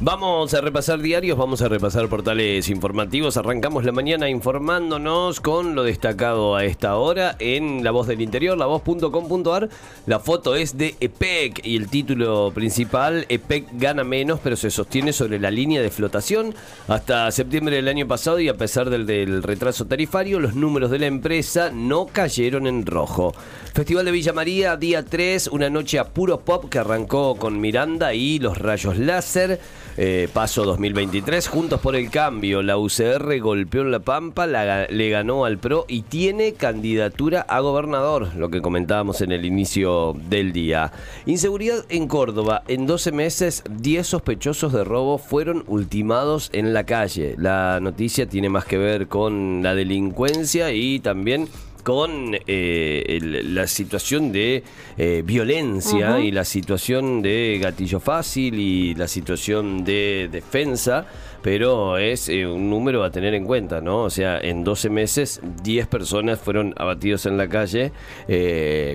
[0.00, 3.36] Vamos a repasar diarios, vamos a repasar portales informativos.
[3.36, 8.56] Arrancamos la mañana informándonos con lo destacado a esta hora en La Voz del Interior,
[8.56, 9.68] lavoz.com.ar.
[10.06, 15.12] La foto es de EPEC y el título principal, EPEC gana menos pero se sostiene
[15.12, 16.54] sobre la línea de flotación.
[16.86, 21.00] Hasta septiembre del año pasado y a pesar del, del retraso tarifario, los números de
[21.00, 23.34] la empresa no cayeron en rojo.
[23.74, 28.14] Festival de Villa María, día 3, una noche a puro pop que arrancó con Miranda
[28.14, 29.58] y los rayos láser.
[30.00, 35.44] Eh, paso 2023, Juntos por el Cambio, la UCR golpeó en La Pampa, le ganó
[35.44, 40.92] al PRO y tiene candidatura a gobernador, lo que comentábamos en el inicio del día.
[41.26, 47.34] Inseguridad en Córdoba, en 12 meses 10 sospechosos de robo fueron ultimados en la calle.
[47.36, 51.48] La noticia tiene más que ver con la delincuencia y también
[51.88, 54.62] con eh, la situación de
[54.98, 61.06] eh, violencia y la situación de gatillo fácil y la situación de defensa,
[61.40, 64.02] pero es eh, un número a tener en cuenta, ¿no?
[64.02, 67.90] O sea, en 12 meses 10 personas fueron abatidos en la calle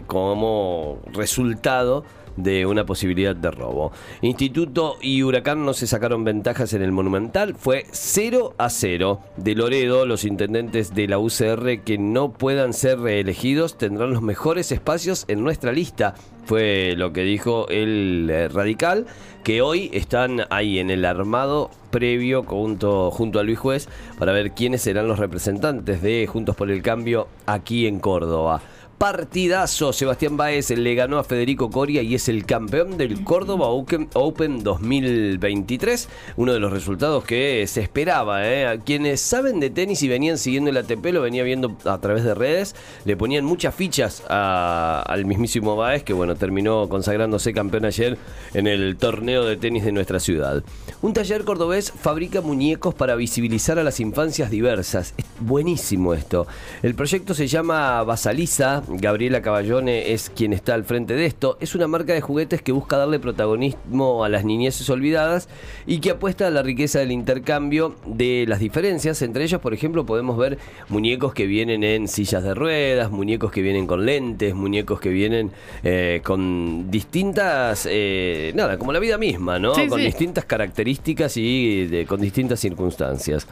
[0.06, 2.06] como resultado
[2.38, 3.92] de una posibilidad de robo.
[4.22, 9.20] Instituto y Huracán no se sacaron ventajas en el Monumental, fue 0 a 0.
[9.38, 14.72] De Loredo, los intendentes de la UCR que no puedan ser reelegidos tendrán los mejores
[14.72, 16.16] espacios en nuestra lista.
[16.46, 19.06] Fue lo que dijo el eh, radical,
[19.44, 23.88] que hoy están ahí en el armado previo junto, junto a Luis Juez
[24.20, 28.62] para ver quiénes serán los representantes de Juntos por el Cambio aquí en Córdoba
[29.04, 29.92] partidazo.
[29.92, 36.08] Sebastián Baez le ganó a Federico Coria y es el campeón del Córdoba Open 2023.
[36.38, 38.48] Uno de los resultados que se esperaba.
[38.48, 38.80] ¿eh?
[38.86, 42.34] quienes saben de tenis y venían siguiendo el ATP, lo venía viendo a través de
[42.34, 48.18] redes, le ponían muchas fichas al mismísimo Baez, que bueno, terminó consagrándose campeón ayer
[48.54, 50.64] en el torneo de tenis de nuestra ciudad.
[51.02, 55.14] Un taller cordobés fabrica muñecos para visibilizar a las infancias diversas.
[55.18, 56.48] Es buenísimo esto.
[56.82, 61.58] El proyecto se llama Basaliza Gabriela Caballone es quien está al frente de esto.
[61.60, 65.50] Es una marca de juguetes que busca darle protagonismo a las niñeces olvidadas
[65.86, 69.22] y que apuesta a la riqueza del intercambio de las diferencias.
[69.22, 70.58] Entre ellos, por ejemplo, podemos ver
[70.90, 75.52] muñecos que vienen en sillas de ruedas, muñecos que vienen con lentes, muñecos que vienen
[75.84, 79.74] eh, con distintas, eh, nada, como la vida misma, ¿no?
[79.74, 83.48] con distintas características y con distintas circunstancias.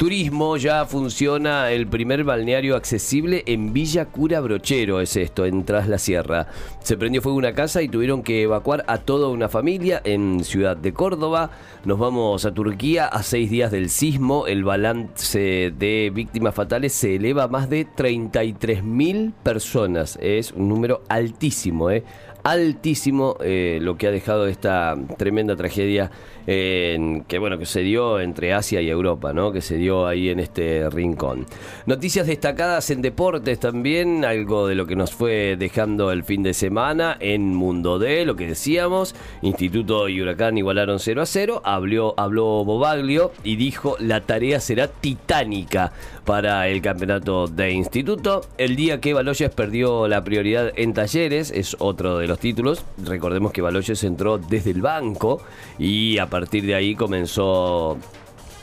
[0.00, 5.88] Turismo, ya funciona el primer balneario accesible en Villa Cura Brochero, es esto, en Tras
[5.88, 6.46] la Sierra.
[6.82, 10.74] Se prendió fuego una casa y tuvieron que evacuar a toda una familia en Ciudad
[10.74, 11.50] de Córdoba.
[11.84, 14.46] Nos vamos a Turquía a seis días del sismo.
[14.46, 20.18] El balance de víctimas fatales se eleva a más de 33.000 personas.
[20.22, 22.04] Es un número altísimo, ¿eh?
[22.42, 26.10] Altísimo eh, lo que ha dejado esta tremenda tragedia
[26.46, 29.52] que bueno que se dio entre Asia y Europa, ¿no?
[29.52, 31.46] Que se dio ahí en este rincón.
[31.86, 36.52] Noticias destacadas en deportes también, algo de lo que nos fue dejando el fin de
[36.52, 42.14] semana en Mundo D, lo que decíamos, Instituto y Huracán igualaron 0 a 0, habló,
[42.16, 45.92] habló Bobaglio y dijo la tarea será titánica
[46.24, 48.42] para el campeonato de instituto.
[48.58, 52.84] El día que Baloyes perdió la prioridad en talleres, es otro de los títulos.
[53.04, 55.42] Recordemos que Baloyes entró desde el banco
[55.78, 57.98] y a partir de ahí comenzó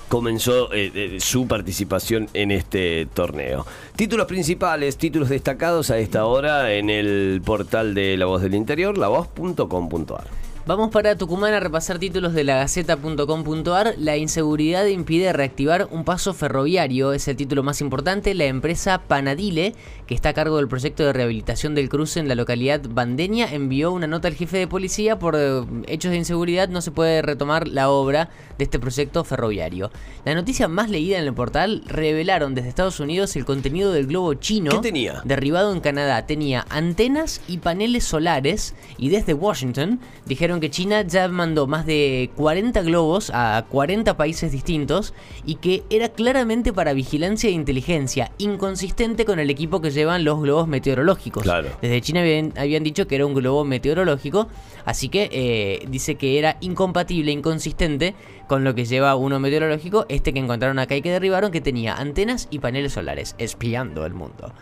[0.07, 3.66] comenzó eh, eh, su participación en este torneo.
[3.95, 8.97] Títulos principales, títulos destacados a esta hora en el portal de La Voz del Interior,
[8.97, 10.47] lavoz.com.ar.
[10.67, 13.94] Vamos para Tucumán a repasar títulos de la Gaceta.com.ar.
[13.97, 18.33] La inseguridad impide reactivar un paso ferroviario, es el título más importante.
[18.33, 19.75] La empresa Panadile,
[20.07, 23.94] que está a cargo del proyecto de rehabilitación del cruce en la localidad bandeña, envió
[23.94, 26.67] una nota al jefe de policía por eh, hechos de inseguridad.
[26.67, 29.89] No se puede retomar la obra de este proyecto ferroviario.
[30.25, 34.33] La noticia más leída en el portal revelaron desde Estados Unidos el contenido del globo
[34.33, 35.21] chino ¿Qué tenía?
[35.24, 36.25] derribado en Canadá.
[36.25, 42.30] Tenía antenas y paneles solares y desde Washington dijeron que China ya mandó más de
[42.36, 45.13] 40 globos a 40 países distintos
[45.45, 50.42] y que era claramente para vigilancia e inteligencia, inconsistente con el equipo que llevan los
[50.42, 51.45] globos meteorológicos.
[51.81, 54.48] Desde China habían, dicho que era un globo meteorológico,
[54.86, 58.15] así que eh, dice que era incompatible, inconsistente
[58.48, 61.95] con lo que lleva uno meteorológico, este que encontraron acá y que derribaron, que tenía
[61.95, 64.54] antenas y paneles solares, espiando el mundo.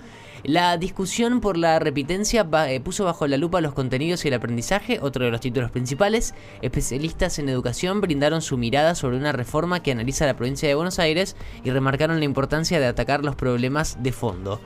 [0.46, 5.00] La discusión por la repitencia eh, puso bajo la lupa los contenidos y el aprendizaje,
[5.02, 6.36] otro de los títulos principales.
[6.62, 11.00] Especialistas en educación brindaron su mirada sobre una reforma que analiza la provincia de Buenos
[11.00, 14.62] Aires y remarcaron la importancia de atacar los problemas de fondo.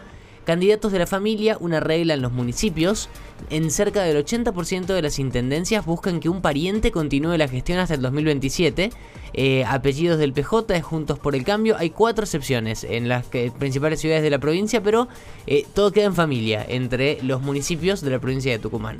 [0.50, 3.07] Candidatos de la familia, una regla en los municipios.
[3.51, 7.94] En cerca del 80% de las intendencias buscan que un pariente continúe la gestión hasta
[7.94, 8.90] el 2027.
[9.34, 11.78] Eh, apellidos del PJ es Juntos por el Cambio.
[11.78, 13.28] Hay cuatro excepciones en las
[13.60, 15.07] principales ciudades de la provincia, pero
[15.46, 18.98] eh, todo queda en familia entre los municipios de la provincia de Tucumán.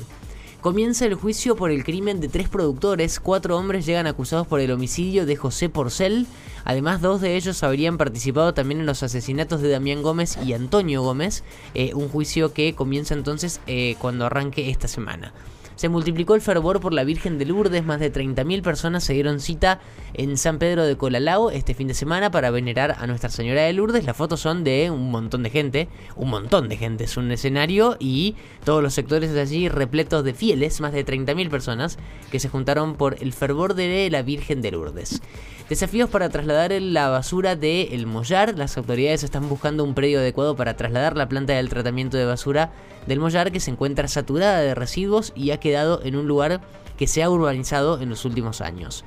[0.62, 3.22] Comienza el juicio por el crimen de tres productores.
[3.22, 6.28] Cuatro hombres llegan acusados por el homicidio de José Porcel.
[6.66, 11.02] Además, dos de ellos habrían participado también en los asesinatos de Damián Gómez y Antonio
[11.02, 11.46] Gómez.
[11.76, 15.32] eh, un juicio que comienza entonces eh, cuando arranque esta semana.
[15.80, 19.40] Se multiplicó el fervor por la Virgen de Lourdes, más de 30.000 personas se dieron
[19.40, 19.80] cita
[20.14, 23.72] en San Pedro de Colalao este fin de semana para venerar a Nuestra Señora de
[23.72, 24.04] Lourdes.
[24.04, 25.88] Las fotos son de un montón de gente,
[26.18, 28.36] un montón de gente, es un escenario y
[28.66, 31.98] todos los sectores de allí repletos de fieles, más de 30.000 personas
[32.30, 35.22] que se juntaron por el fervor de la Virgen de Lourdes.
[35.70, 38.58] Desafíos para trasladar la basura de Mollar.
[38.58, 42.72] Las autoridades están buscando un predio adecuado para trasladar la planta del tratamiento de basura
[43.06, 45.69] del Mollar que se encuentra saturada de residuos y ha quedado
[46.04, 46.62] en un lugar
[46.98, 49.04] que se ha urbanizado en los últimos años.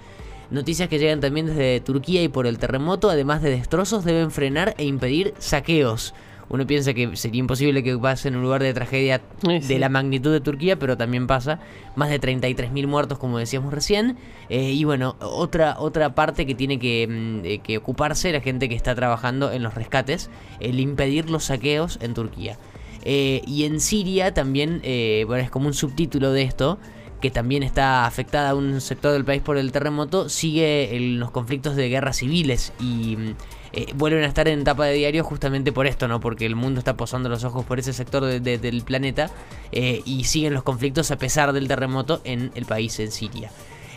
[0.50, 4.74] Noticias que llegan también desde Turquía y por el terremoto, además de destrozos, deben frenar
[4.76, 6.14] e impedir saqueos.
[6.50, 9.68] Uno piensa que sería imposible que pase en un lugar de tragedia Sí, sí.
[9.68, 11.60] de la magnitud de Turquía, pero también pasa.
[11.96, 14.18] Más de 33.000 muertos, como decíamos recién.
[14.50, 18.68] Eh, y bueno, otra, otra parte que tiene que, mm, eh, que ocuparse la gente
[18.68, 20.28] que está trabajando en los rescates,
[20.60, 22.58] el impedir los saqueos en Turquía.
[23.04, 26.78] Eh, y en Siria también, eh, bueno, es como un subtítulo de esto,
[27.20, 31.30] que también está afectada a un sector del país por el terremoto, sigue en los
[31.30, 33.34] conflictos de guerras civiles y mm,
[33.74, 36.18] eh, vuelven a estar en tapa de diario justamente por esto, ¿no?
[36.20, 39.30] Porque el mundo está posando los ojos por ese sector de- de- del planeta
[39.70, 43.50] y siguen los conflictos a pesar del terremoto en el país, en Siria.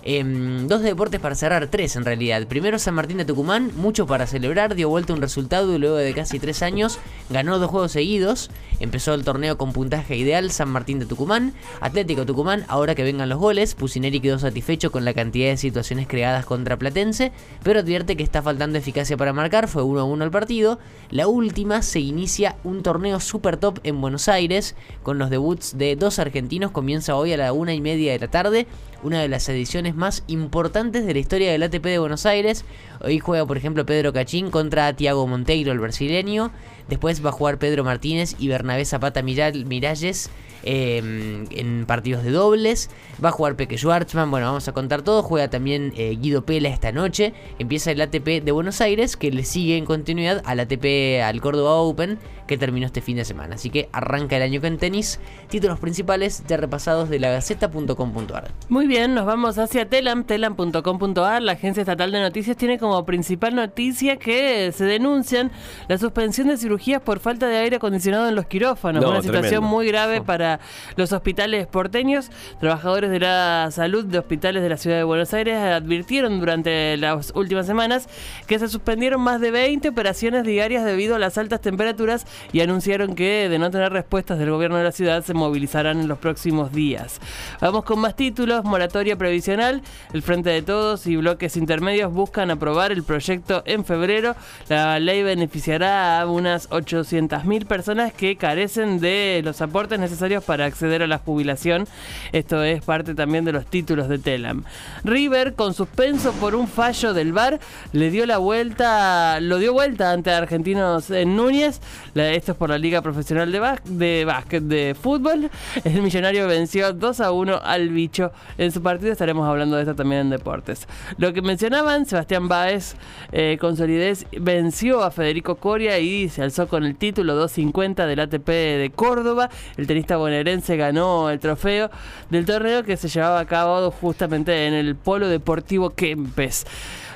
[0.08, 2.46] Em, dos deportes para cerrar, tres en realidad.
[2.46, 6.14] Primero San Martín de Tucumán, mucho para celebrar, dio vuelta un resultado y luego de
[6.14, 7.00] casi tres años
[7.32, 8.52] ganó dos juegos seguidos.
[8.80, 13.30] Empezó el torneo con puntaje ideal San Martín de Tucumán, Atlético Tucumán, ahora que vengan
[13.30, 17.32] los goles, Pusineri quedó satisfecho con la cantidad de situaciones creadas contra Platense,
[17.64, 20.78] pero advierte que está faltando eficacia para marcar, fue 1 a 1 el partido.
[21.10, 25.96] La última se inicia un torneo super top en Buenos Aires, con los debuts de
[25.96, 28.68] dos argentinos, comienza hoy a la una y media de la tarde,
[29.04, 32.66] una de las ediciones más importantes de la historia del ATP de Buenos Aires.
[33.02, 36.52] Hoy juega, por ejemplo, Pedro Cachín contra Thiago Monteiro, el brasileño.
[36.90, 40.30] Después va a jugar Pedro Martínez y Bernabé Zapata Miral- Miralles
[40.64, 42.90] eh, en partidos de dobles.
[43.24, 44.30] Va a jugar Peque Schwartzman.
[44.32, 45.24] Bueno, vamos a contar todo.
[45.24, 47.34] Juega también eh, Guido Pela esta noche.
[47.60, 51.76] Empieza el ATP de Buenos Aires que le sigue en continuidad al ATP al Córdoba
[51.76, 53.56] Open que terminó este fin de semana.
[53.56, 55.20] Así que arranca el año con tenis.
[55.50, 58.52] Títulos principales ya repasados de la Gaceta.com.ar.
[58.70, 61.42] Muy bien, nos vamos hacia Telam, telam.com.ar.
[61.42, 65.52] La agencia estatal de noticias tiene como principal noticia que se denuncian
[65.90, 69.04] la suspensión de cirugías por falta de aire acondicionado en los quirófanos.
[69.04, 70.62] No, una situación muy grave para
[70.96, 72.32] los hospitales porteños.
[72.62, 77.34] Trabajadores de la salud de hospitales de la ciudad de Buenos Aires advirtieron durante las
[77.36, 78.08] últimas semanas
[78.48, 83.14] que se suspendieron más de 20 operaciones diarias debido a las altas temperaturas y anunciaron
[83.14, 86.72] que de no tener respuestas del gobierno de la ciudad se movilizarán en los próximos
[86.72, 87.20] días.
[87.60, 89.82] Vamos con más títulos, moratoria previsional,
[90.12, 94.36] el Frente de Todos y bloques intermedios buscan aprobar el proyecto en febrero.
[94.68, 101.02] La ley beneficiará a unas 800.000 personas que carecen de los aportes necesarios para acceder
[101.04, 101.88] a la jubilación.
[102.34, 104.66] Esto es parte también de los títulos de Telam.
[105.06, 107.62] River, con suspenso por un fallo del VAR,
[107.94, 111.80] le dio la vuelta, lo dio vuelta ante Argentinos en Núñez.
[112.14, 115.50] Esto es por la Liga Profesional de, bás- de Básquet de Fútbol.
[115.86, 118.34] El millonario venció 2 a 1 al bicho.
[118.72, 120.88] Su partido estaremos hablando de esto también en deportes.
[121.18, 122.96] Lo que mencionaban, Sebastián Báez
[123.32, 128.20] eh, con solidez venció a Federico Coria y se alzó con el título 250 del
[128.20, 129.50] ATP de Córdoba.
[129.78, 131.90] El tenista bonaerense ganó el trofeo
[132.30, 136.66] del torneo que se llevaba a cabo justamente en el Polo Deportivo Kempes.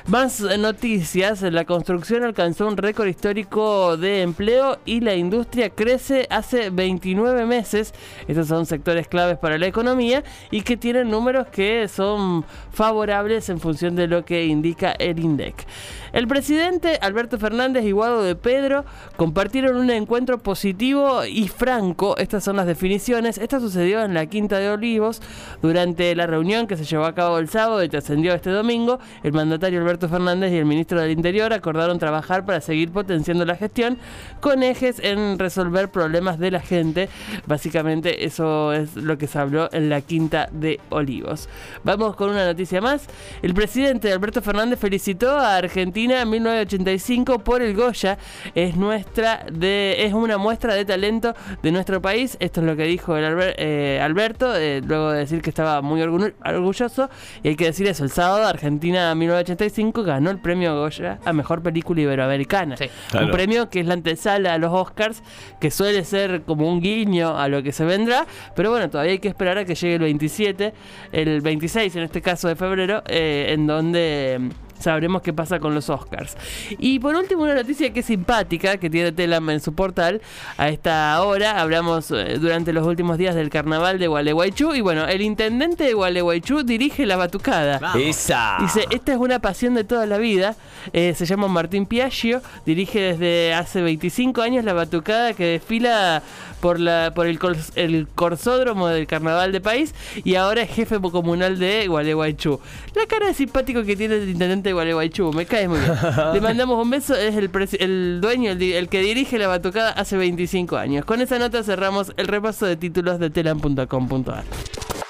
[0.06, 6.70] Más noticias, la construcción alcanzó un récord histórico de empleo y la industria crece hace
[6.70, 7.92] 29 meses.
[8.26, 13.60] Estos son sectores claves para la economía y que tienen números que son favorables en
[13.60, 15.66] función de lo que indica el INDEC.
[16.12, 18.84] El presidente Alberto Fernández y Guado de Pedro
[19.16, 22.16] compartieron un encuentro positivo y franco.
[22.16, 23.38] Estas son las definiciones.
[23.38, 25.20] Esto sucedió en la Quinta de Olivos
[25.62, 28.98] durante la reunión que se llevó a cabo el sábado y trascendió este domingo.
[29.22, 33.44] El mandatario Alberto Alberto Fernández y el ministro del Interior acordaron trabajar para seguir potenciando
[33.44, 33.98] la gestión
[34.40, 37.08] con ejes en resolver problemas de la gente.
[37.46, 41.48] Básicamente eso es lo que se habló en la Quinta de Olivos.
[41.82, 43.08] Vamos con una noticia más.
[43.42, 48.16] El presidente Alberto Fernández felicitó a Argentina en 1985 por el Goya.
[48.54, 52.36] Es nuestra de es una muestra de talento de nuestro país.
[52.38, 56.00] Esto es lo que dijo el eh, Alberto eh, luego de decir que estaba muy
[56.00, 57.10] orgulloso
[57.42, 61.62] y hay que decir eso, el sábado Argentina 1985 ganó el premio Goya a mejor
[61.62, 62.76] película iberoamericana.
[62.76, 62.86] Sí.
[63.10, 63.26] Claro.
[63.26, 65.22] Un premio que es la antesala a los Oscars,
[65.60, 69.18] que suele ser como un guiño a lo que se vendrá, pero bueno, todavía hay
[69.18, 70.72] que esperar a que llegue el 27,
[71.12, 75.88] el 26 en este caso de febrero, eh, en donde sabremos qué pasa con los
[75.90, 76.36] Oscars.
[76.78, 80.20] Y por último, una noticia que es simpática, que tiene Telam en su portal.
[80.56, 84.74] A esta hora hablamos eh, durante los últimos días del carnaval de Gualeguaychú.
[84.74, 87.78] Y bueno, el intendente de Gualeguaychú dirige la batucada.
[87.78, 88.00] Vamos.
[88.02, 88.56] Esa.
[88.60, 90.56] Dice, esta es una pasión de toda la vida.
[90.92, 92.42] Eh, se llama Martín Piaggio.
[92.66, 96.22] Dirige desde hace 25 años la batucada que desfila
[96.60, 99.94] por, la, por el, cors- el corsódromo del carnaval de país.
[100.24, 102.60] Y ahora es jefe comunal de Gualeguaychú.
[102.94, 105.32] La cara de simpático que tiene el intendente de Gualeguaychú.
[105.32, 105.92] Me cae muy bien.
[106.32, 107.14] Le mandamos un beso.
[107.14, 111.04] Es el, el dueño, el, el que dirige la batucada hace 25 años.
[111.04, 114.44] Con esa nota cerramos el repaso de títulos de telam.com.ar.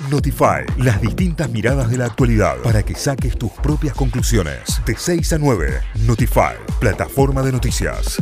[0.09, 4.81] Notify, las distintas miradas de la actualidad para que saques tus propias conclusiones.
[4.87, 8.17] De 6 a 9, Notify, plataforma de noticias.